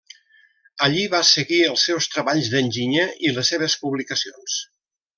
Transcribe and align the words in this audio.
Allí 0.87 1.03
va 1.15 1.19
seguir 1.33 1.59
els 1.73 1.85
seus 1.91 2.09
treballs 2.15 2.51
d'enginyer 2.57 3.07
i 3.29 3.35
les 3.39 3.55
seves 3.55 3.77
publicacions. 3.87 4.61